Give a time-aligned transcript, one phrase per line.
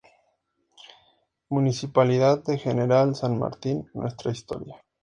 [1.51, 4.81] Municipalidad de General San Martín: "Nuestra Historia"